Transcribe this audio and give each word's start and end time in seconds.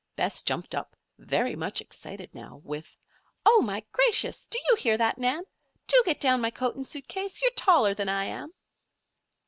Bess 0.15 0.41
jumped 0.41 0.73
up, 0.73 0.97
very 1.19 1.55
much 1.55 1.79
excited 1.79 2.33
now, 2.33 2.59
with: 2.63 2.97
"Oh, 3.45 3.61
my 3.61 3.85
gracious! 3.91 4.47
Do 4.47 4.57
you 4.67 4.75
hear 4.75 4.97
that, 4.97 5.19
Nan? 5.19 5.43
Do 5.85 6.01
get 6.07 6.19
down 6.19 6.41
my 6.41 6.49
coat 6.49 6.73
and 6.75 6.83
suit 6.87 7.07
case. 7.07 7.43
You're 7.43 7.51
taller 7.51 7.93
than 7.93 8.09
I 8.09 8.25
am." 8.25 8.51